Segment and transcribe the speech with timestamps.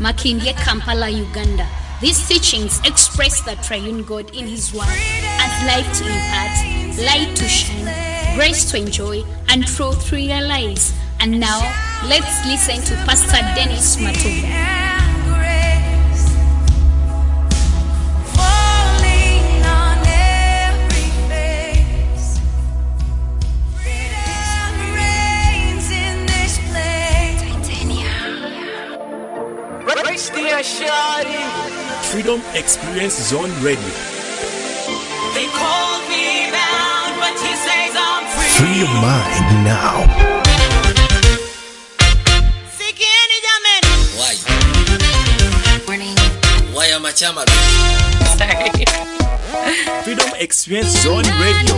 [0.00, 1.68] Makindye, Kampala, Uganda.
[2.00, 6.56] These teachings express the triune God in His Word as life to impart,
[7.04, 10.94] light to shine, grace to enjoy, and truth to realize.
[11.20, 11.60] And now,
[12.08, 14.00] let's listen to Pastor Dennis
[30.50, 32.02] Matuga.
[32.10, 33.94] Freedom Experience Zone Radio.
[35.34, 38.50] They call me bound, but he says I'm free.
[38.58, 40.02] Free your mind now.
[42.76, 43.38] Sikieni.
[44.18, 44.34] Why?
[45.86, 46.16] Morning.
[46.74, 47.46] Why am I chama?
[50.04, 51.76] Freedom Experience Zone Radio.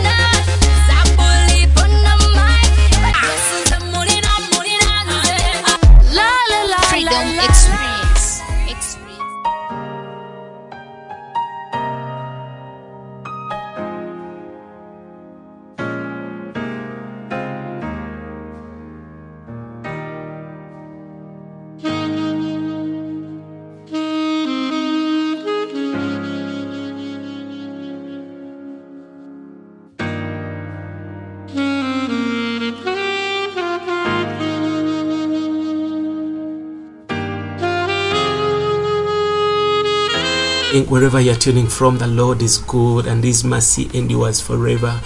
[40.73, 44.99] Think wherever you're tuning from, the Lord is good and His mercy endures forever.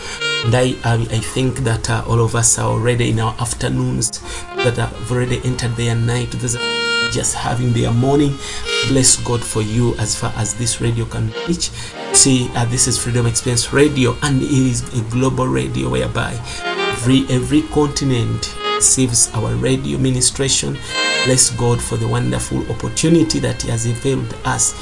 [0.45, 4.21] And I, I, I think that uh, all of us are already in our afternoons,
[4.55, 6.31] that have already entered their night.
[6.31, 8.33] Those are just having their morning.
[8.87, 11.69] Bless God for you as far as this radio can reach.
[12.13, 16.31] See, uh, this is Freedom Experience Radio, and it is a global radio whereby
[16.63, 20.77] every every continent receives our radio ministration.
[21.25, 24.73] Bless God for the wonderful opportunity that He has availed us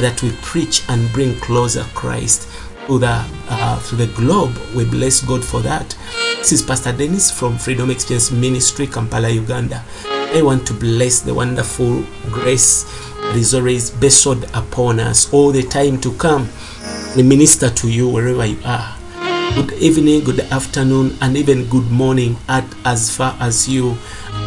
[0.00, 2.48] that we preach and bring closer Christ
[2.86, 4.56] to the uh, the globe.
[4.74, 5.96] We bless God for that.
[6.38, 9.82] This is Pastor Dennis from Freedom Experience Ministry, Kampala, Uganda.
[10.06, 12.84] I want to bless the wonderful grace
[13.22, 16.48] that is always bestowed upon us all the time to come.
[17.16, 18.94] We minister to you wherever you are.
[19.54, 23.96] Good evening, good afternoon, and even good morning at as far as you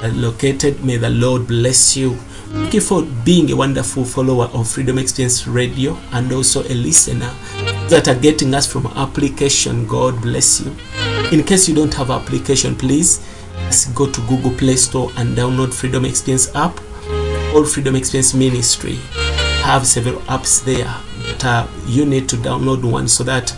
[0.03, 0.83] are located.
[0.83, 2.17] May the Lord bless you.
[2.51, 7.31] Thank you for being a wonderful follower of Freedom Experience Radio and also a listener
[7.89, 9.85] that are getting us from application.
[9.85, 10.75] God bless you.
[11.31, 13.23] In case you don't have application, please
[13.93, 16.75] go to Google Play Store and download Freedom Experience app
[17.53, 18.95] or Freedom Experience Ministry.
[19.61, 20.91] Have several apps there,
[21.27, 23.55] but uh, you need to download one so that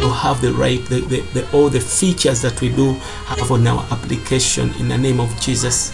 [0.00, 2.92] you have the right, the, the, the, all the features that we do
[3.26, 5.92] have on our application in the name of Jesus.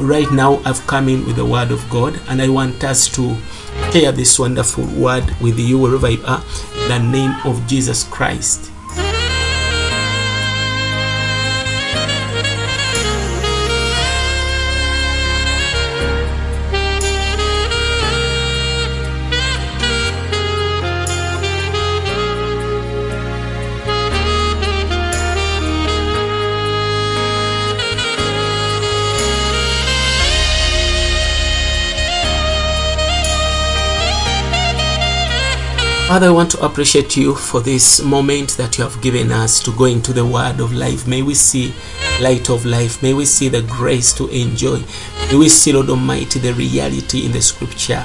[0.00, 3.36] Right now, I've come in with the Word of God, and I want us to
[3.92, 6.42] share this wonderful Word with you wherever you are
[6.74, 8.71] in the name of Jesus Christ.
[36.12, 39.72] Father, I want to appreciate you for this moment that you have given us to
[39.72, 41.08] go into the word of life.
[41.08, 41.72] May we see
[42.20, 43.02] light of life.
[43.02, 44.82] May we see the grace to enjoy.
[45.30, 48.04] May we see, Lord Almighty, the reality in the scripture.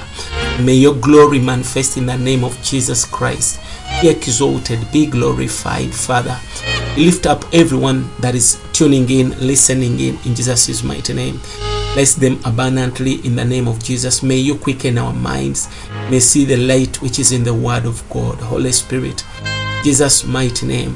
[0.62, 3.60] May your glory manifest in the name of Jesus Christ.
[4.02, 6.40] Be exalted, be glorified, Father.
[6.96, 11.42] Lift up everyone that is tuning in, listening in, in Jesus' mighty name.
[11.98, 14.22] Bless them abundantly in the name of Jesus.
[14.22, 15.68] May you quicken our minds.
[16.12, 18.36] May see the light which is in the Word of God.
[18.36, 19.26] Holy Spirit,
[19.84, 20.96] Jesus' mighty name.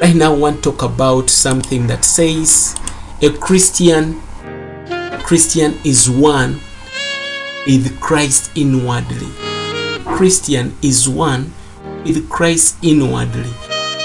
[0.00, 2.76] Right now, I want to talk about something that says
[3.20, 4.20] a Christian,
[5.24, 6.60] Christian is one
[7.66, 9.26] with Christ inwardly.
[10.04, 11.52] Christian is one
[12.04, 13.50] with Christ inwardly.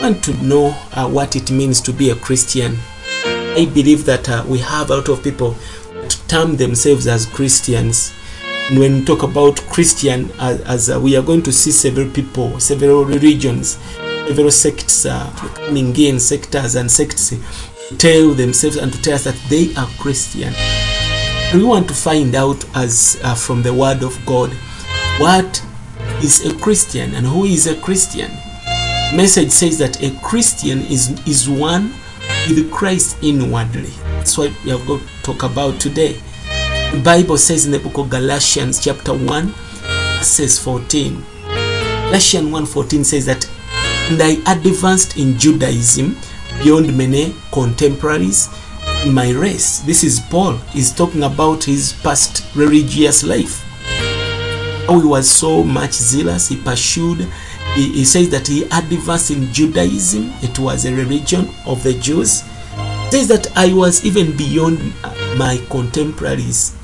[0.02, 2.78] Want to know uh, what it means to be a Christian.
[3.26, 5.56] I believe that uh, we have a lot of people
[6.28, 8.14] term themselves as Christians.
[8.70, 12.10] And when we talk about Christian, as, as uh, we are going to see several
[12.10, 13.78] people, several religions,
[14.28, 17.34] several sects uh, coming in, sectors and sects
[17.98, 20.54] tell themselves and to tell us that they are Christian.
[21.54, 24.52] We want to find out, as uh, from the Word of God,
[25.20, 25.64] what
[26.24, 28.32] is a Christian and who is a Christian.
[29.16, 31.94] Message says that a Christian is is one
[32.50, 33.94] with Christ inwardly.
[34.26, 36.14] That's what we have got to talk about today.
[36.92, 39.54] The Bible says in the book of Galatians, chapter 1,
[40.18, 41.24] verses 14.
[42.08, 43.48] Galatians 1:14 says that,
[44.10, 46.18] and I advanced in Judaism
[46.64, 48.50] beyond many contemporaries
[49.06, 49.82] in my race.
[49.82, 50.54] This is Paul.
[50.74, 53.62] He's talking about his past religious life.
[54.88, 57.28] How he was so much zealous, he pursued.
[57.76, 60.34] He, he says that he advanced in Judaism.
[60.42, 62.42] It was a religion of the Jews.
[63.12, 64.80] Says that I was even beyond
[65.38, 66.76] my contemporaries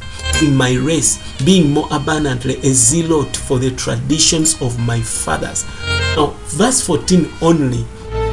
[0.42, 5.66] in my race, being more abundantly a zealot for the traditions of my fathers.
[6.16, 7.86] Now, verse 14 only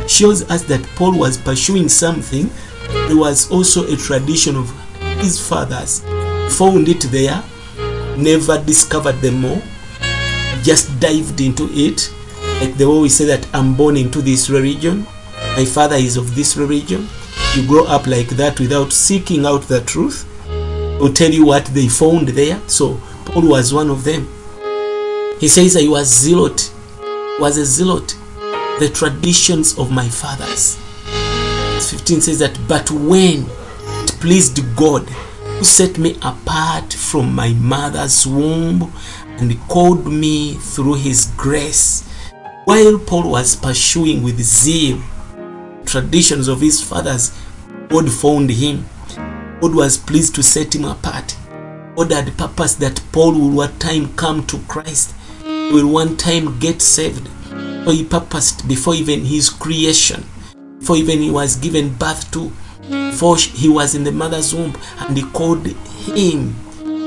[0.07, 2.51] shows us that Paul was pursuing something.
[3.09, 4.71] There was also a tradition of
[5.19, 6.01] his fathers.
[6.57, 7.43] Found it there,
[8.17, 9.61] never discovered them more,
[10.63, 12.13] just dived into it.
[12.61, 15.07] Like the way we say that I'm born into this religion,
[15.57, 17.09] my father is of this religion.
[17.57, 20.27] You grow up like that without seeking out the truth
[21.01, 22.61] will tell you what they found there.
[22.69, 24.29] So Paul was one of them.
[25.41, 26.73] He says I was zealot,
[27.39, 28.17] was a zealot,
[28.81, 30.77] the traditions of my fathers.
[31.75, 33.47] Verse 15 says that, but when
[34.05, 38.93] it pleased God who set me apart from my mother's womb
[39.39, 42.05] and called me through his grace,
[42.65, 45.01] while Paul was pursuing with zeal
[45.89, 47.33] traditions of his fathers,
[47.89, 48.85] God found him
[49.61, 51.37] God was pleased to set him apart.
[51.97, 56.61] God had purpose that Paul will one time come to Christ, he will one time
[56.61, 57.29] get saved.
[57.85, 60.25] So he purposed before even his creation,
[60.79, 62.53] before even he was given birth to,
[62.89, 66.55] before he was in the mother's womb, and he called him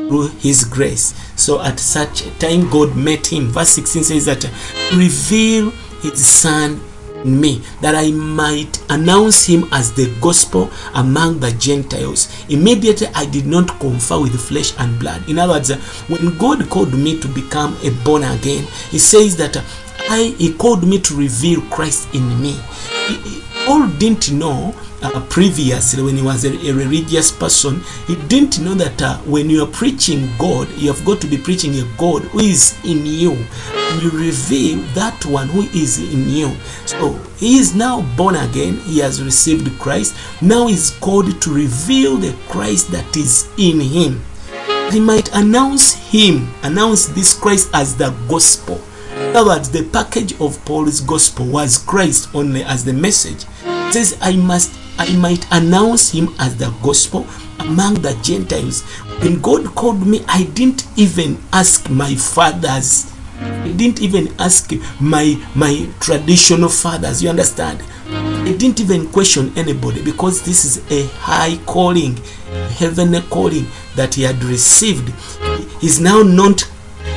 [0.09, 1.13] through his grace.
[1.37, 3.47] So at such a time, God met him.
[3.47, 4.43] Verse 16 says that
[4.93, 5.69] reveal
[6.01, 6.81] his son
[7.25, 12.29] me that I might announce him as the gospel among the Gentiles.
[12.49, 15.27] Immediately I did not confer with flesh and blood.
[15.29, 15.71] In other words,
[16.07, 19.61] when God called me to become a born again, he says that uh,
[20.09, 22.59] I he called me to reveal Christ in me.
[23.65, 28.73] Paul didn't know uh, previously when he was a, a, religious person he didn't know
[28.73, 32.21] that uh, when you are preaching god you have got to be preaching a god
[32.23, 33.33] who is in you.
[33.99, 36.55] You reveal that one who is in you.
[36.85, 38.77] So he is now born again.
[38.81, 40.15] He has received christ.
[40.41, 44.21] Now he's called to reveal the christ that is in him.
[44.91, 48.81] He might announce him announce this christ as the gospel.
[49.13, 53.45] In other words the package of paul's gospel was christ only as the message
[53.91, 57.25] says i must I might announce him as the gospel
[57.59, 58.81] among the Gentiles.
[59.21, 63.11] When God called me, I didn't even ask my fathers.
[63.39, 67.23] I didn't even ask my my traditional fathers.
[67.23, 67.83] You understand?
[68.11, 72.17] I didn't even question anybody because this is a high calling,
[72.77, 73.65] heavenly calling
[73.95, 75.09] that he had received.
[75.79, 76.69] He's now not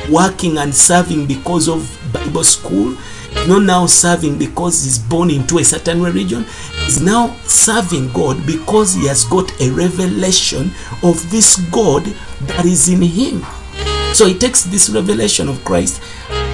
[0.09, 2.97] working and serving because of Bible school
[3.47, 6.45] not now serving because he's born into a certain religion.
[6.83, 10.71] He's now serving god because he has got a revelation
[11.03, 12.03] of this god
[12.41, 13.45] that is in him.
[14.13, 16.01] So he takes this revelation of christ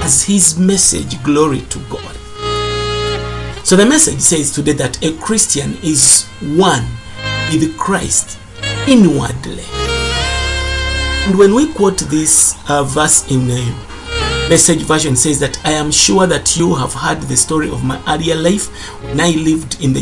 [0.04, 2.16] as his message glory to god.
[3.64, 6.26] So the message says today that a christian is
[6.58, 6.86] one
[7.52, 8.40] with christ
[8.88, 9.64] inwardly.
[11.28, 13.91] And when we quote this uh, verse in uh,
[14.51, 18.03] message version says that I am sure that you have heard the story of my
[18.05, 18.67] earlier life
[19.01, 20.01] when I lived in the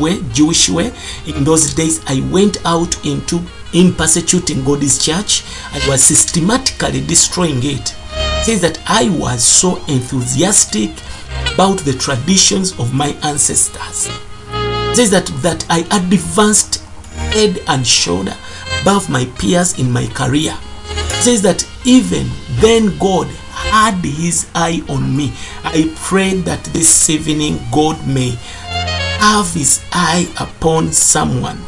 [0.00, 0.90] way, Jewish way.
[1.26, 3.42] In those days, I went out into
[3.74, 5.44] in persecuting God's church.
[5.72, 7.94] I was systematically destroying it.
[8.40, 10.92] it says that I was so enthusiastic
[11.52, 14.08] about the traditions of my ancestors.
[14.48, 16.82] It says that that I advanced
[17.34, 18.34] head and shoulder
[18.80, 20.56] above my peers in my career.
[20.88, 22.30] It says that even
[22.62, 23.28] then God
[23.70, 25.32] had his eye on me.
[25.64, 28.30] I pray that this evening God may
[29.20, 31.58] have his eye upon someone.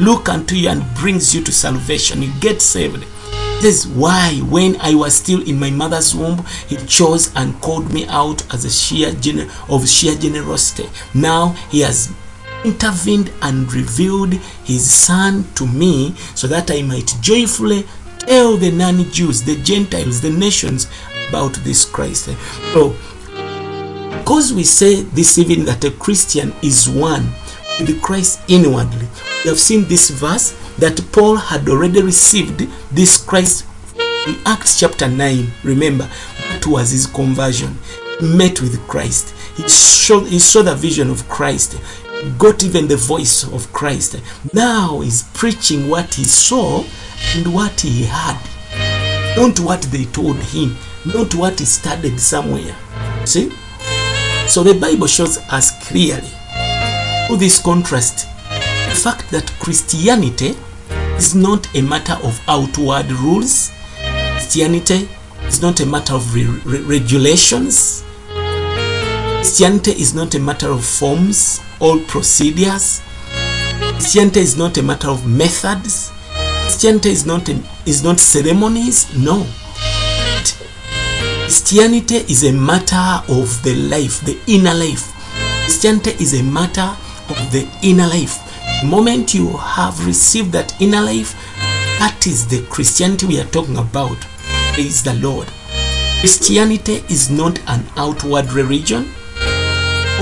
[0.00, 2.22] Look unto you and brings you to salvation.
[2.22, 3.04] You get saved.
[3.62, 7.92] This is why when I was still in my mother's womb, he chose and called
[7.92, 10.90] me out as a sheer gener- of sheer generosity.
[11.14, 12.12] Now he has
[12.64, 14.34] intervened and revealed
[14.64, 17.86] his son to me so that I might joyfully
[18.18, 20.88] tell the non-Jews, the Gentiles, the nations
[21.28, 22.28] about this Christ.
[22.28, 22.36] Eh,
[22.72, 22.94] so,
[24.18, 27.28] because we say this evening that a Christian is one
[27.78, 29.06] with Christ inwardly,
[29.44, 33.66] we have seen this verse that Paul had already received this Christ
[34.26, 35.46] in Acts chapter 9.
[35.62, 36.08] Remember,
[36.50, 37.78] that was his conversion.
[38.20, 39.34] He met with Christ.
[39.56, 41.78] He saw, he saw the vision of Christ.
[42.38, 44.16] Got even the voice of Christ.
[44.52, 46.84] Now he's preaching what he saw
[47.34, 48.38] and what he had,
[49.36, 50.76] not what they told him,
[51.06, 52.76] not what is studied somewhere.
[53.24, 53.50] See?
[54.48, 56.28] So the Bible shows us clearly
[57.26, 58.26] through this contrast
[58.88, 60.54] the fact that Christianity
[61.16, 63.72] is not a matter of outward rules.
[64.32, 65.08] Christianity
[65.46, 68.04] is not a matter of re- re- regulations.
[69.38, 73.02] Christianity is not a matter of forms or procedures.
[73.94, 76.12] Christianity is not a matter of methods.
[76.62, 79.16] Christianity is not a, is not ceremonies.
[79.16, 79.46] No.
[81.66, 85.12] Christianity is a matter of the life, the inner life.
[85.64, 86.96] Christianity is a matter
[87.28, 88.38] of the inner life.
[88.82, 91.34] The moment you have received that inner life,
[91.98, 94.16] that is the Christianity we are talking about.
[94.74, 95.48] Praise the Lord.
[96.20, 99.10] Christianity is not an outward religion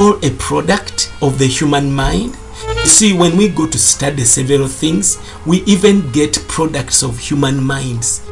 [0.00, 2.38] or a product of the human mind.
[2.66, 7.62] You see, when we go to study several things, we even get products of human
[7.62, 8.22] minds.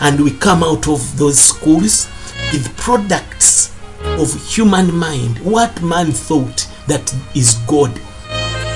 [0.00, 2.08] And we come out of those schools
[2.52, 3.72] with products
[4.04, 5.38] of human mind.
[5.38, 7.92] What man thought that is God.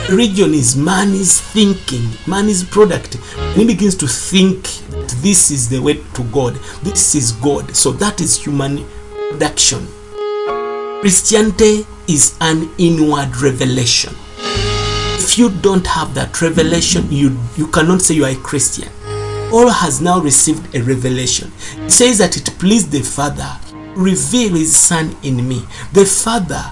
[0.09, 3.15] Religion is man is thinking, man is product.
[3.55, 4.63] He begins to think
[5.21, 7.75] this is the way to God, this is God.
[7.75, 8.87] So that is human
[9.31, 9.87] production.
[11.01, 14.15] Christianity is an inward revelation.
[15.19, 18.89] If you don't have that revelation, you, you cannot say you are a Christian.
[19.53, 21.53] All has now received a revelation.
[21.79, 23.49] It says that it pleased the Father,
[23.95, 25.63] reveal his Son in me.
[25.93, 26.63] The Father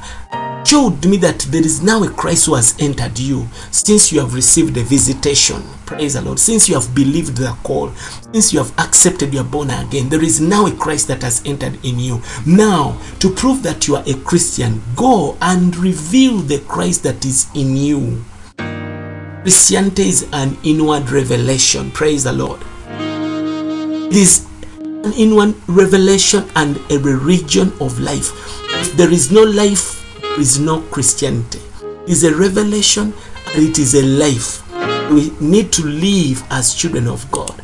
[0.67, 4.35] showed me that there is now a Christ who has entered you since you have
[4.35, 5.63] received a visitation.
[5.87, 6.39] Praise the Lord.
[6.39, 7.91] Since you have believed the call,
[8.33, 11.79] since you have accepted your born again, there is now a Christ that has entered
[11.85, 12.23] in you.
[12.45, 17.47] Now, to prove that you are a Christian, go and reveal the Christ that is
[17.55, 18.25] in you.
[19.45, 21.91] Christianity is an inward revelation.
[21.91, 22.63] Praise the Lord.
[22.89, 24.47] It is
[24.79, 28.31] an inward revelation and a religion of life.
[28.81, 31.61] If there is no life, there is no Christianity.
[32.05, 33.13] It is a revelation
[33.53, 34.63] and it is a life.
[35.11, 37.55] We need to live as children of God.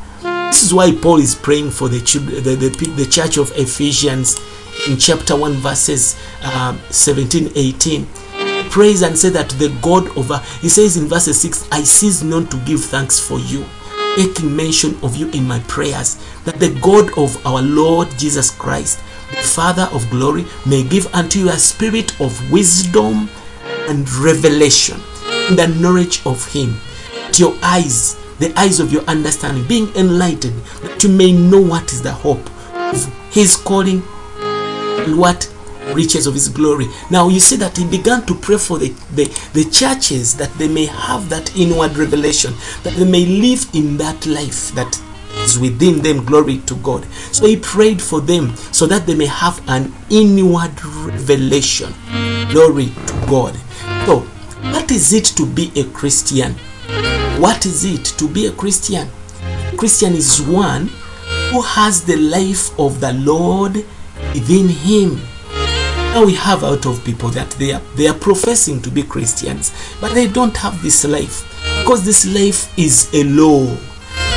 [0.48, 4.38] This is why Paul is praying for the, the, the, the church of Ephesians
[4.86, 8.06] in chapter 1, verses um, 17 18
[8.70, 12.22] praise and say that the God of our, he says in verse 6, I cease
[12.22, 13.64] not to give thanks for you,
[14.16, 19.00] making mention of you in my prayers, that the God of our Lord Jesus Christ,
[19.30, 23.28] the Father of glory, may give unto you a spirit of wisdom
[23.88, 25.00] and revelation
[25.48, 26.76] in the knowledge of him.
[27.26, 31.92] That your eyes, the eyes of your understanding, being enlightened, that you may know what
[31.92, 34.02] is the hope of his calling
[34.40, 35.52] and what
[35.94, 36.86] riches of his glory.
[37.10, 40.68] Now you see that he began to pray for the, the, the churches that they
[40.68, 45.00] may have that inward revelation, that they may live in that life that
[45.44, 46.24] is within them.
[46.24, 47.04] Glory to God.
[47.32, 51.94] So he prayed for them so that they may have an inward revelation.
[52.52, 53.56] Glory to God.
[54.06, 54.20] So,
[54.72, 56.54] what is it to be a Christian?
[57.40, 59.08] What is it to be a Christian?
[59.76, 60.90] Christian is one
[61.50, 63.76] who has the life of the Lord
[64.34, 65.20] within him.
[66.12, 69.72] Now we have out of people that they are they are professing to be Christians,
[70.00, 71.46] but they don't have this life
[71.78, 73.64] because this life is a law.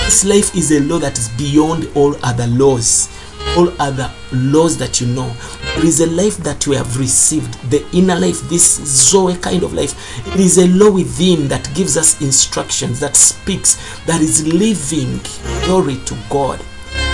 [0.06, 3.10] This life is a law that is beyond all other laws,
[3.58, 5.36] all other laws that you know.
[5.76, 9.74] There is a life that we have received, the inner life, this Zoe kind of
[9.74, 9.96] life.
[10.28, 15.20] It is a law within that gives us instructions, that speaks, that is living.
[15.66, 16.62] Glory to God.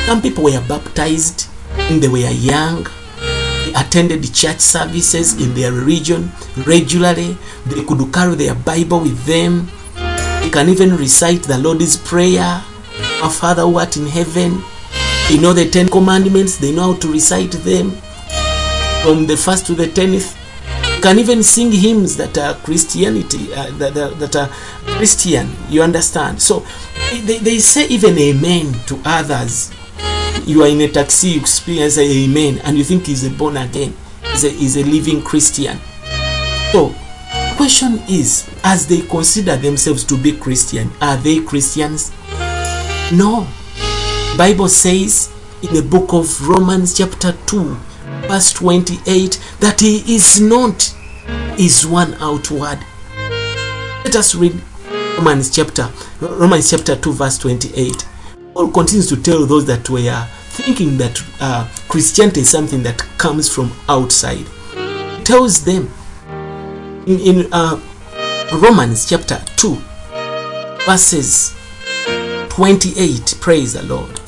[0.06, 1.44] Some people were baptized
[1.88, 2.86] when they were young
[3.76, 6.32] attended church services in their region
[6.66, 7.38] regularly.
[7.66, 9.70] They could carry their Bible with them.
[10.42, 12.64] They can even recite the Lord's Prayer.
[13.22, 14.64] Our Father who art in heaven.
[15.30, 16.58] They know the Ten Commandments.
[16.58, 17.92] They know how to recite them
[19.04, 20.36] from the first to the tenth.
[20.96, 24.48] They can even sing hymns that are Christianity, uh, that, that, that are
[24.98, 25.50] Christian.
[25.70, 26.42] You understand?
[26.42, 26.66] So
[27.12, 29.72] they, they say even amen to others
[30.50, 33.56] you are in a taxi, you experience a amen, and you think he's a born
[33.56, 33.94] again,
[34.32, 35.77] he's a, he's a living Christian.
[36.72, 42.12] So, the question is, as they consider themselves to be Christian, are they Christians?
[43.12, 43.48] No.
[44.38, 47.75] Bible says in the book of Romans chapter 2,
[48.27, 50.96] verse 28, that he is not,
[51.60, 52.79] is one outward.
[54.03, 54.60] Let us read
[55.15, 55.89] Romans chapter
[56.22, 58.08] Romans chapter 2, verse 28.
[58.56, 60.27] Paul continues to tell those that were
[60.62, 64.46] thinking that uh, Christianity is something that comes from outside.
[64.75, 65.89] He tells them
[67.08, 67.80] in, in uh,
[68.54, 69.75] Romans chapter 2,
[70.86, 71.56] verses
[72.50, 73.38] 28.
[73.39, 74.20] Praise the Lord.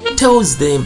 [0.00, 0.84] He tells them,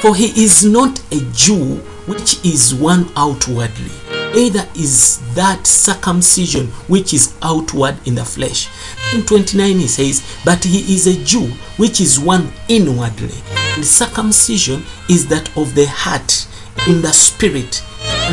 [0.00, 3.90] For he is not a Jew which is one outwardly,
[4.36, 8.68] either is that circumcision which is outward in the flesh.
[9.14, 13.34] In 29 he says, But he is a Jew which is one inwardly.
[13.74, 16.46] And circumcision is that of the heart,
[16.88, 17.82] in the spirit,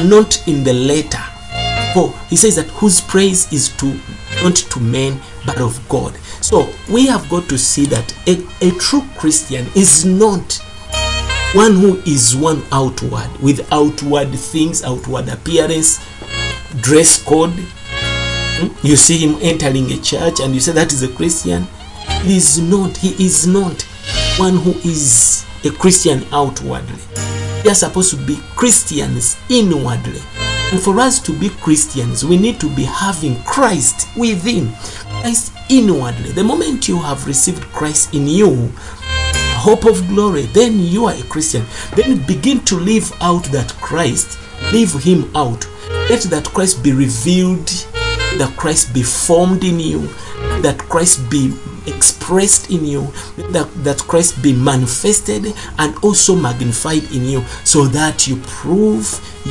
[0.03, 1.23] not in the letter.
[1.93, 3.99] For he says that whose praise is to
[4.43, 6.15] not to men but of God.
[6.41, 10.59] So we have got to see that a, a true Christian is not
[11.53, 15.99] one who is one outward with outward things, outward appearance,
[16.81, 17.53] dress code.
[17.53, 18.87] Hmm?
[18.87, 21.67] You see him entering a church and you say that is a Christian.
[22.23, 22.97] He is not.
[22.97, 23.83] He is not
[24.37, 26.99] one who is a Christian outwardly.
[27.63, 30.21] We are supposed to be Christians inwardly.
[30.71, 34.73] And for us to be Christians, we need to be having Christ within,
[35.21, 36.31] Christ inwardly.
[36.31, 38.71] The moment you have received Christ in you,
[39.63, 41.65] hope of glory, then you are a Christian.
[41.95, 44.37] Then begin to live out that Christ,
[44.73, 45.65] live Him out.
[46.09, 47.67] Let that Christ be revealed,
[48.37, 50.07] that Christ be formed in you,
[50.61, 51.53] that Christ be
[51.87, 53.03] expressed in you,
[53.51, 59.07] that, that Christ be manifested and also magnified in you, so that you prove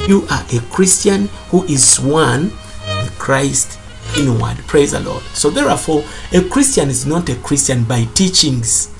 [0.07, 2.53] you are a Christian who is one
[3.01, 3.79] with Christ
[4.19, 4.59] inward.
[4.67, 5.23] Praise the Lord.
[5.33, 8.92] So, therefore, a Christian is not a Christian by teachings.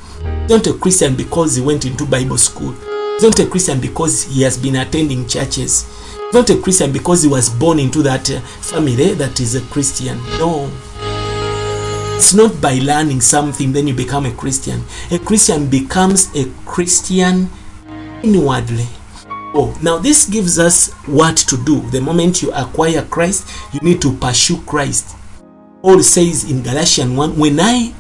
[0.49, 2.75] Not a Christian because he went into Bible school.
[3.21, 5.87] Not a Christian because he has been attending churches.
[6.17, 9.61] He's not a Christian because he was born into that uh, family that is a
[9.73, 10.19] Christian.
[10.39, 10.71] No.
[12.17, 14.83] It's not by learning something then you become a Christian.
[15.11, 17.49] A Christian becomes a Christian
[18.23, 18.87] inwardly.
[19.55, 21.81] Oh, now this gives us what to do.
[21.91, 25.15] The moment you acquire Christ, you need to pursue Christ.
[25.83, 27.93] Paul says in Galatians 1 When I,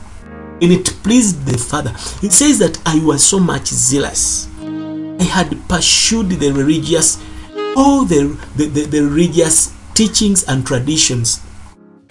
[0.63, 1.91] when it pleased the Father,
[2.25, 4.49] it says that I was so much zealous.
[4.61, 7.21] I had pursued the religious,
[7.77, 11.41] all the, the, the, the religious teachings and traditions.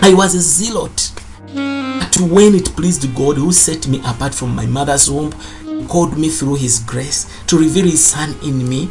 [0.01, 1.13] I was a zealot.
[1.55, 5.31] But when it pleased God who set me apart from my mother's womb,
[5.87, 8.89] called me through his grace to reveal his son in me,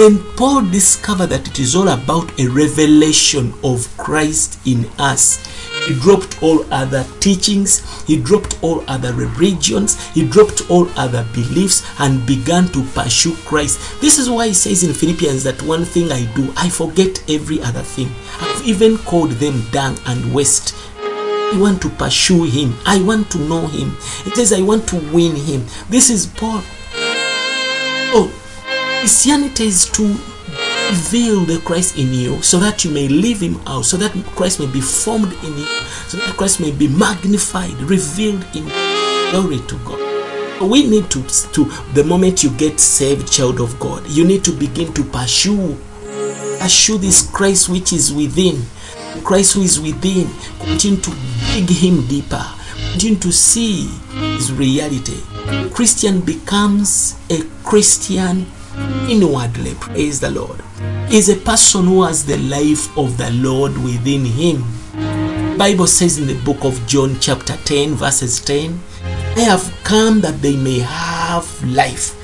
[0.00, 5.38] and Paul discovered that it is all about a revelation of Christ in us.
[5.86, 11.84] He dropped all other teachings, he dropped all other religions, he dropped all other beliefs
[12.00, 14.00] and began to pursue Christ.
[14.00, 17.60] This is why he says in Philippians that one thing I do, I forget every
[17.62, 18.08] other thing.
[18.40, 20.74] I've even called them dung and waste.
[20.98, 22.74] I want to pursue him.
[22.84, 23.96] I want to know him.
[24.26, 25.64] It says, I want to win him.
[25.88, 26.62] This is Paul.
[28.12, 28.32] Oh,
[28.98, 30.16] Christianity is to
[30.90, 34.60] reveal the Christ in you so that you may live him out, so that Christ
[34.60, 35.66] may be formed in you,
[36.08, 39.30] so that Christ may be magnified, revealed in you.
[39.30, 40.02] Glory to God.
[40.62, 41.22] We need to,
[41.52, 45.76] to, the moment you get saved, child of God, you need to begin to pursue,
[46.60, 48.62] pursue this Christ which is within.
[49.22, 51.10] Christ who is within, continue to
[51.54, 52.44] dig him deeper,
[52.92, 53.86] continue to see
[54.36, 55.20] his reality.
[55.74, 58.46] Christian becomes a Christian
[59.08, 59.74] inwardly.
[59.74, 60.62] Praise the Lord.
[61.10, 64.64] Is a person who has the life of the Lord within him.
[65.56, 68.78] Bible says in the book of John chapter 10 verses 10,
[69.36, 72.14] I have come that they may have life.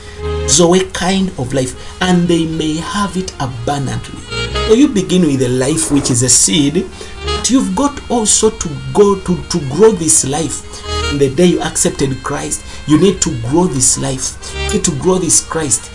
[0.48, 4.20] Zoe kind of life, and they may have it abundantly.
[4.66, 6.84] So you begin with a life which is a seed,
[7.24, 10.82] but you've got also to go to, to grow this life.
[11.12, 14.54] In the day you accepted Christ, you need to grow this life.
[14.66, 15.90] You need to grow this Christ.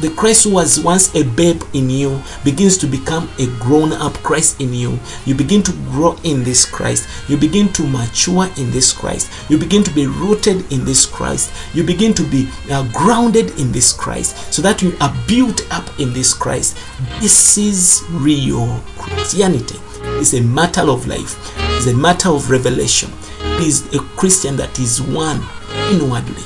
[0.00, 4.14] The Christ who was once a babe in you begins to become a grown up
[4.22, 4.98] Christ in you.
[5.24, 7.08] You begin to grow in this Christ.
[7.28, 9.30] You begin to mature in this Christ.
[9.50, 11.52] You begin to be rooted in this Christ.
[11.74, 15.88] You begin to be uh, grounded in this Christ so that you are built up
[15.98, 16.76] in this Christ.
[17.20, 19.78] This is real Christianity.
[20.20, 21.36] It's a matter of life,
[21.76, 23.10] it's a matter of revelation.
[23.40, 25.42] It is a Christian that is one
[25.90, 26.42] inwardly.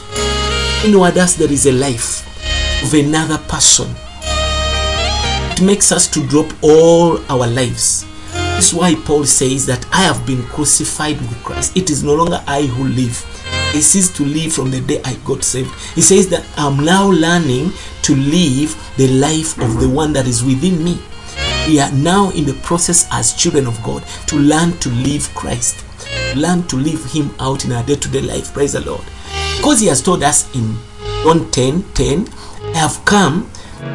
[0.85, 2.25] Inward us, there is a life
[2.83, 3.89] of another person.
[5.53, 8.07] It makes us to drop all our lives.
[8.57, 11.77] This is why Paul says that I have been crucified with Christ.
[11.77, 13.25] It is no longer I who live.
[13.75, 15.73] I cease to live from the day I got saved.
[15.95, 20.43] He says that I'm now learning to live the life of the one that is
[20.43, 20.99] within me.
[21.67, 25.85] We are now in the process as children of God to learn to live Christ,
[26.35, 28.55] learn to live Him out in our day to day life.
[28.55, 29.05] Praise the Lord.
[29.59, 30.79] Because He has told us in
[31.23, 33.51] John 10 10, I have come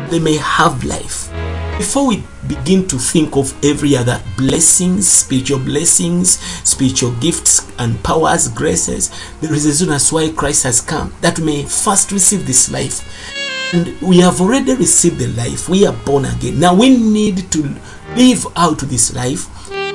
[0.10, 1.30] they may have life
[1.78, 8.48] before we begin to think of every other blessings, spiritual blessings, spiritual gifts and powers,
[8.48, 9.10] graces,
[9.42, 12.72] there is a reason as why Christ has come, that we may first receive this
[12.72, 13.02] life.
[13.74, 15.68] And we have already received the life.
[15.68, 16.60] We are born again.
[16.60, 17.76] Now we need to
[18.16, 19.48] live out this life,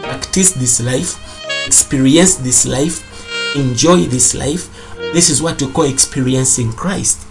[0.02, 1.16] practice this life,
[1.64, 4.68] experience this life, enjoy this life.
[5.12, 7.27] This is what we call experiencing Christ.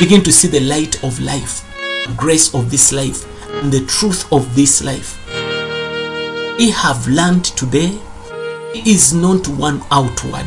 [0.00, 1.62] Begin to see the light of life
[2.06, 3.26] the grace of this life
[3.62, 5.18] and the truth of this life.
[6.58, 7.98] We have learned today
[8.74, 10.46] is not one outward.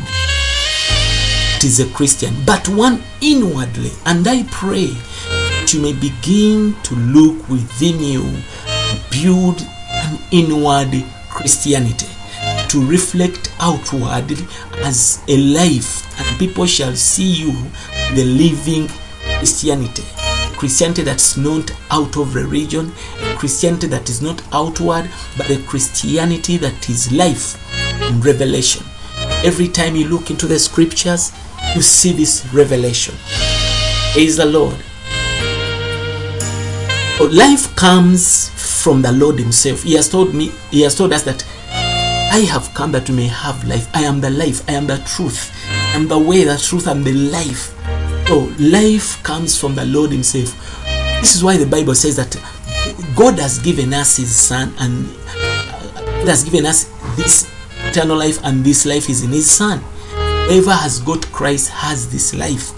[1.56, 3.92] It is a Christian, but one inwardly.
[4.06, 8.24] And I pray that you may begin to look within you
[8.66, 9.62] and build
[9.92, 12.08] an inward Christianity
[12.68, 14.44] to reflect outwardly
[14.78, 17.52] as a life, and people shall see you
[18.14, 18.88] the living
[19.38, 20.04] Christianity.
[20.56, 26.56] Christianity that's not out of religion, a Christianity that is not outward, but a Christianity
[26.58, 27.56] that is life
[28.02, 28.84] and revelation.
[29.44, 31.32] Every time you look into the scriptures,
[31.74, 33.14] you see this revelation.
[34.12, 34.76] Praise the Lord.
[37.18, 38.50] So life comes
[38.82, 39.82] from the Lord Himself.
[39.82, 43.26] He has told me, He has told us that I have come that we may
[43.28, 43.88] have life.
[43.94, 47.04] I am the life, I am the truth, I am the way, the truth, and
[47.04, 47.72] the life.
[48.26, 50.54] So life comes from the Lord Himself.
[51.20, 52.34] This is why the Bible says that
[53.14, 56.84] God has given us His Son, and God has given us
[57.16, 57.50] this
[57.88, 59.78] eternal life, and this life is in His Son.
[60.48, 62.72] Whoever has got Christ has this life.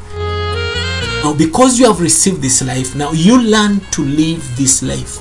[1.25, 5.21] Now, because you have received this life, now you learn to live this life.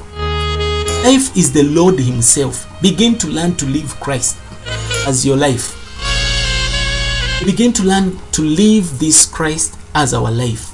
[1.04, 2.68] Life is the Lord Himself.
[2.82, 4.38] Begin to learn to live Christ
[5.08, 5.82] as your life.
[7.46, 10.72] Begin to learn to live this Christ as our life.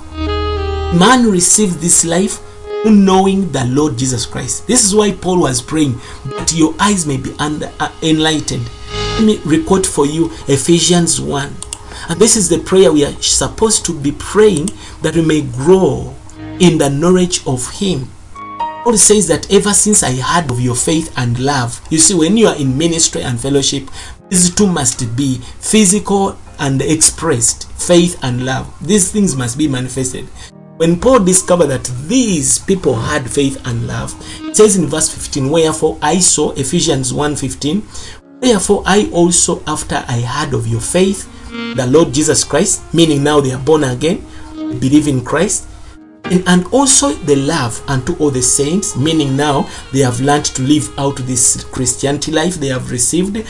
[0.93, 2.39] Man received this life
[2.85, 4.67] knowing the Lord Jesus Christ.
[4.67, 5.93] This is why Paul was praying
[6.25, 8.69] that your eyes may be under, uh, enlightened.
[8.91, 11.55] Let me record for you Ephesians 1.
[12.09, 14.69] And this is the prayer we are supposed to be praying
[15.01, 16.15] that we may grow
[16.59, 18.09] in the knowledge of Him.
[18.83, 22.35] Paul says that ever since I heard of your faith and love, you see, when
[22.35, 23.89] you are in ministry and fellowship,
[24.29, 28.71] these two must be physical and expressed faith and love.
[28.79, 30.25] These things must be manifested.
[30.77, 35.49] When Paul discovered that these people had faith and love, it says in verse 15,
[35.49, 37.83] Wherefore I saw, Ephesians 1:15,
[38.41, 41.27] Wherefore I also, after I heard of your faith,
[41.75, 44.25] the Lord Jesus Christ, meaning now they are born again,
[44.79, 45.67] believe in Christ,
[46.25, 50.61] and, and also the love unto all the saints, meaning now they have learned to
[50.61, 53.45] live out this Christianity life they have received,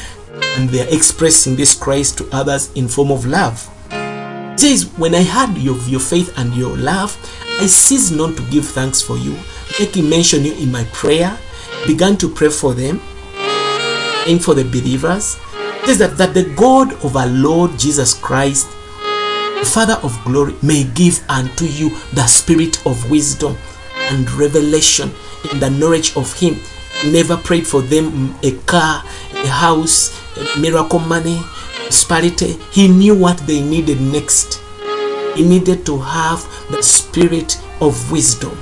[0.57, 3.69] and they are expressing this Christ to others in form of love.
[3.91, 7.17] It says, When I heard of your faith and your love,
[7.59, 9.37] I ceased not to give thanks for you,
[9.79, 11.37] making mention you in my prayer,
[11.85, 12.99] began to pray for them,
[14.27, 15.37] and for the believers.
[15.53, 18.67] It says that, that the God of our Lord Jesus Christ,
[19.63, 23.57] Father of glory, may give unto you the spirit of wisdom
[23.95, 25.11] and revelation
[25.51, 26.57] in the knowledge of Him.
[27.11, 30.20] Never prayed for them mm, a car, a house,
[30.59, 31.39] miracle money,
[31.91, 32.53] prosperity.
[32.71, 34.61] He knew what they needed next.
[35.35, 38.57] He needed to have the spirit of wisdom.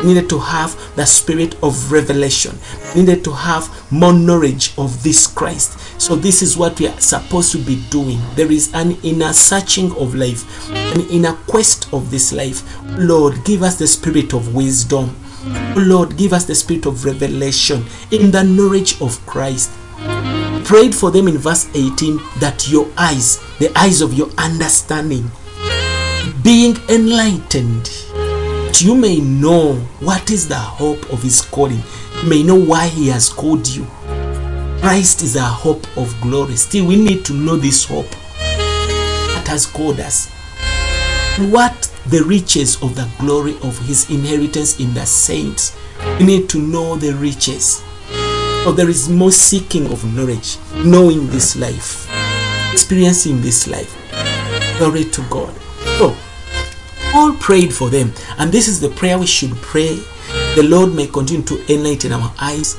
[0.00, 2.58] He needed to have the spirit of revelation.
[2.92, 5.78] He needed to have more knowledge of this Christ.
[6.00, 8.18] So this is what we are supposed to be doing.
[8.34, 12.62] There is an inner searching of life, an inner quest of this life.
[12.98, 15.16] Lord, give us the spirit of wisdom.
[15.76, 19.70] Lord, give us the spirit of revelation in the knowledge of Christ.
[20.64, 25.30] Prayed for them in verse 18 that your eyes, the eyes of your understanding,
[26.42, 27.90] being enlightened,
[28.80, 31.82] you may know what is the hope of his calling,
[32.22, 33.86] you may know why he has called you.
[34.80, 36.56] Christ is our hope of glory.
[36.56, 40.28] Still, we need to know this hope that has called us.
[41.50, 45.76] What the riches of the glory of his inheritance in the saints.
[46.18, 47.82] We need to know the riches.
[48.64, 52.08] So there is more seeking of knowledge, knowing this life,
[52.72, 53.98] experiencing this life.
[54.78, 55.52] Glory to God.
[55.98, 56.16] So,
[57.10, 59.96] Paul prayed for them, and this is the prayer we should pray.
[60.54, 62.76] The Lord may continue to enlighten our eyes,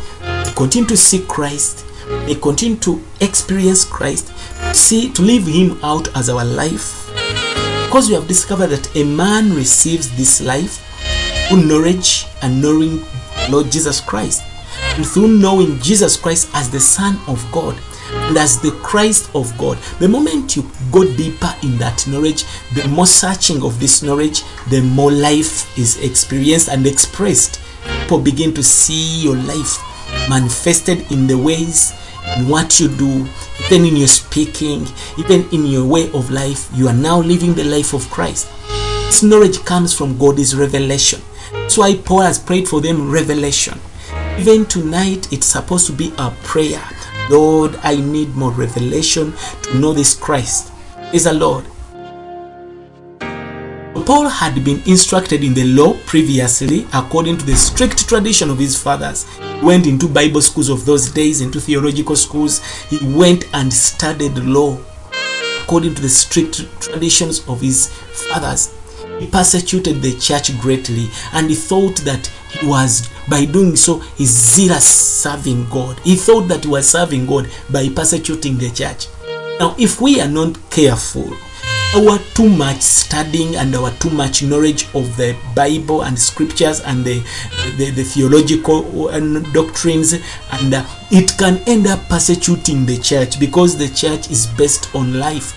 [0.56, 1.86] continue to see Christ,
[2.26, 4.32] may continue to experience Christ,
[4.74, 7.10] see to live Him out as our life.
[7.86, 10.80] Because we have discovered that a man receives this life
[11.50, 13.04] through knowledge and knowing
[13.50, 14.44] Lord Jesus Christ,
[15.02, 17.78] through knowing Jesus Christ as the Son of God
[18.12, 19.78] and as the Christ of God.
[20.00, 24.82] The moment you go deeper in that knowledge, the more searching of this knowledge, the
[24.82, 27.60] more life is experienced and expressed.
[28.04, 29.80] people begin to see your life
[30.30, 31.94] manifested in the ways
[32.38, 33.28] in what you do,
[33.66, 37.64] even in your speaking, even in your way of life, you are now living the
[37.64, 38.50] life of Christ.
[39.08, 41.22] This knowledge comes from God, is revelation.
[41.52, 43.80] That's why Paul has prayed for them revelation.
[44.40, 46.84] Even tonight, it's supposed to be a prayer.
[47.30, 50.72] Lord, I need more revelation to know this Christ.
[51.14, 51.66] Is the Lord.
[54.06, 58.76] Paul had been instructed in the law previously according to the strict tradition of his
[58.76, 59.26] fathers.
[59.38, 62.62] He went into Bible schools of those days, into theological schools.
[62.90, 64.78] He went and studied law
[65.64, 68.74] according to the strict traditions of his fathers.
[69.20, 72.28] He persecuted the church greatly and he thought that
[72.60, 76.00] he was, by doing so, is zealous serving God.
[76.00, 79.08] He thought that he was serving God by persecuting the church.
[79.60, 81.32] Now, if we are not careful,
[81.96, 87.06] our too much studying and our too much knowledge of the Bible and scriptures and
[87.06, 87.20] the,
[87.78, 89.20] the, the theological uh,
[89.54, 94.94] doctrines, and uh, it can end up persecuting the church because the church is based
[94.96, 95.54] on life.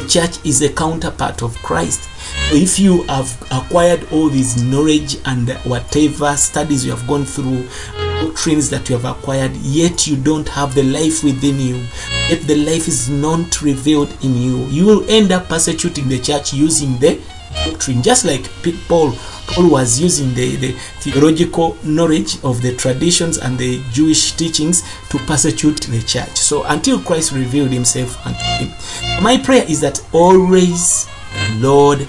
[0.00, 2.08] The church is a counterpart of Christ.
[2.52, 7.68] If you have acquired all this knowledge and whatever studies you have gone through,
[8.20, 11.76] doctrines that you have acquired, yet you don't have the life within you,
[12.28, 16.52] yet the life is not revealed in you, you will end up persecuting the church
[16.52, 17.20] using the
[17.64, 18.42] doctrine, just like
[18.88, 19.12] Paul.
[19.46, 25.18] Paul was using the, the theological knowledge of the traditions and the Jewish teachings to
[25.18, 26.36] persecute the church.
[26.36, 29.22] So until Christ revealed himself unto him.
[29.22, 31.08] My prayer is that always
[31.58, 32.06] Lord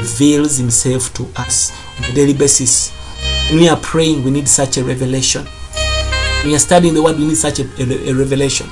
[0.00, 2.90] reveals himself to us on a daily basis.
[3.50, 5.44] When we are praying, we need such a revelation.
[5.44, 8.68] When we are studying the word, we need such a, a, a revelation.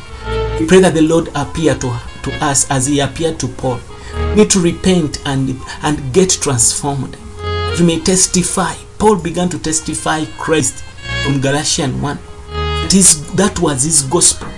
[0.60, 3.80] We pray that the Lord appear to, to us as he appeared to Paul.
[4.30, 7.16] We need to repent and, and get transformed.
[7.78, 8.74] We may testify.
[8.98, 10.82] Paul began to testify Christ
[11.24, 12.18] from Galatians 1.
[12.84, 14.48] It is, that was his gospel.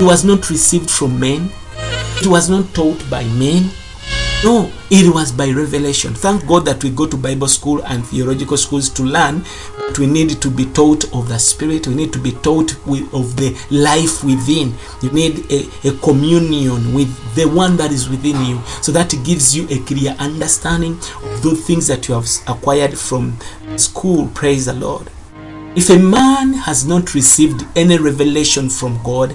[0.00, 1.50] It was not received from men.
[2.20, 3.70] It was not taught by men.
[4.46, 6.14] No, it was by revelation.
[6.14, 9.44] Thank God that we go to Bible school and theological schools to learn,
[9.76, 11.88] but we need to be taught of the Spirit.
[11.88, 14.72] We need to be taught of the life within.
[15.02, 19.56] You need a, a communion with the one that is within you, so that gives
[19.56, 23.36] you a clear understanding of those things that you have acquired from
[23.74, 24.28] school.
[24.32, 25.10] Praise the Lord.
[25.74, 29.34] If a man has not received any revelation from God,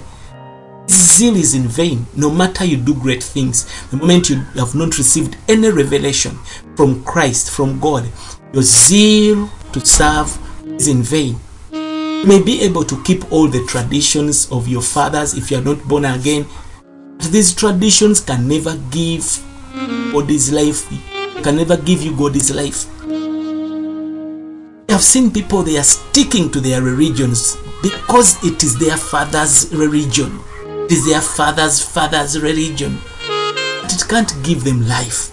[0.92, 3.66] zeal is in vain no matter you do great things.
[3.90, 6.38] The moment you have not received any revelation
[6.76, 8.08] from christ from god
[8.52, 10.38] your zeal to serve
[10.78, 11.36] is in vain.
[11.72, 15.62] You may be able to keep all the traditions of your fathers if you are
[15.62, 16.46] not born again.
[17.30, 19.24] These traditions can never give
[20.12, 20.86] god's life.
[21.42, 22.86] Can never give you god's life.
[24.88, 29.72] I have seen people they are sticking to their religions because it is their father's
[29.74, 30.38] religion
[30.92, 32.98] it is their father's father's religion.
[33.24, 35.30] It can't give them life.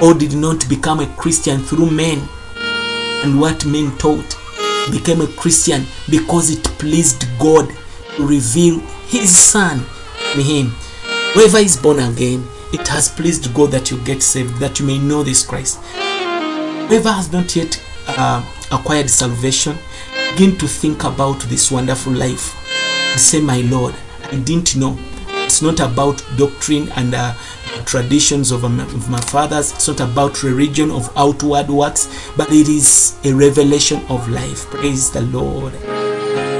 [0.00, 2.20] Or did not become a Christian through men
[3.24, 4.36] and what men taught.
[4.92, 7.68] Became a Christian because it pleased God
[8.14, 8.78] to reveal
[9.08, 9.84] His Son
[10.34, 10.66] in Him.
[11.34, 14.98] Whoever is born again, it has pleased God that you get saved, that you may
[14.98, 15.80] know this Christ.
[16.86, 19.76] Whoever has not yet uh, acquired salvation,
[20.30, 22.54] begin to think about this wonderful life.
[23.18, 23.96] Say, My Lord,
[24.32, 24.96] I didn't know.
[25.44, 27.34] It's not about doctrine and uh,
[27.84, 29.72] traditions of, um, of my fathers.
[29.72, 34.66] It's not about religion of outward works, but it is a revelation of life.
[34.66, 35.72] Praise the Lord.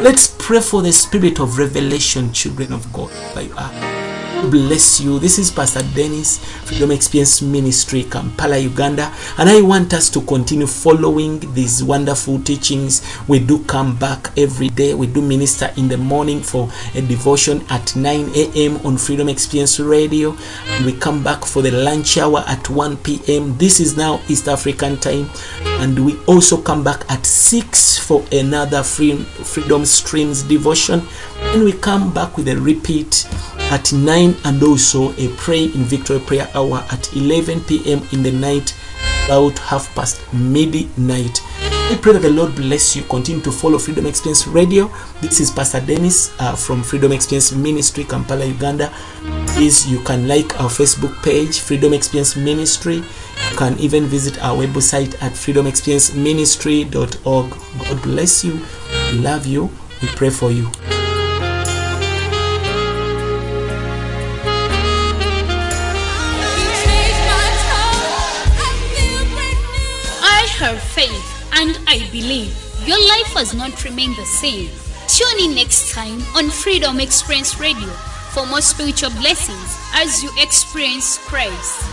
[0.02, 3.10] Let's pray for the spirit of revelation, children of God.
[3.34, 3.99] By you are
[4.48, 5.18] bless you.
[5.18, 10.66] This is Pastor Dennis, Freedom Experience Ministry, Kampala, Uganda, and I want us to continue
[10.66, 13.02] following these wonderful teachings.
[13.28, 14.94] We do come back every day.
[14.94, 18.76] We do minister in the morning for a devotion at 9 a.m.
[18.86, 20.36] on Freedom Experience Radio,
[20.68, 23.56] and we come back for the lunch hour at 1 p.m.
[23.58, 25.28] This is now East African time,
[25.80, 31.02] and we also come back at 6 for another Freedom Streams devotion,
[31.38, 33.28] and we come back with a repeat
[33.70, 38.02] at 9 and also a pray in victory prayer hour at 11 p.m.
[38.12, 38.74] in the night
[39.26, 41.40] about half past midnight
[41.90, 43.02] I pray that the Lord bless you.
[43.02, 44.88] Continue to follow Freedom Experience Radio.
[45.20, 48.92] This is Pastor Dennis uh, from Freedom Experience Ministry, Kampala, Uganda.
[49.48, 52.98] Please, you can like our Facebook page, Freedom Experience Ministry.
[52.98, 57.50] You can even visit our website at freedomexperienceministry.org.
[57.50, 58.60] God bless you.
[59.10, 59.68] We love you.
[60.00, 60.70] We pray for you.
[71.60, 74.70] And I believe your life has not remained the same.
[75.08, 77.88] Tune in next time on Freedom Experience Radio
[78.32, 81.84] for more spiritual blessings as you experience Christ.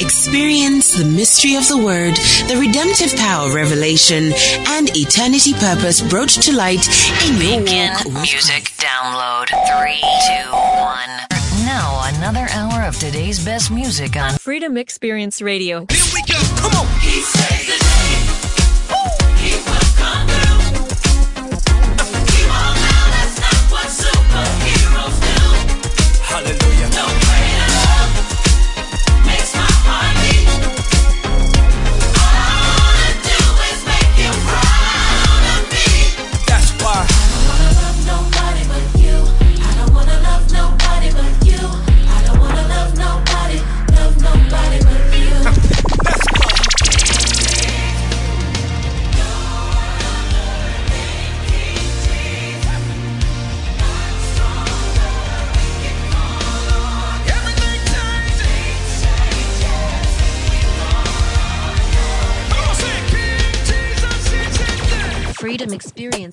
[0.00, 2.14] Experience the mystery of the Word,
[2.46, 4.32] the redemptive power of revelation,
[4.68, 6.86] and eternity purpose brought to light
[7.26, 9.48] in your walk with music download.
[9.66, 11.41] Three, two, one.
[11.82, 15.84] Now another hour of today's best music on Freedom Experience Radio.
[15.90, 16.38] Here we go.
[16.54, 16.86] Come on.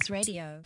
[0.09, 0.63] Radio.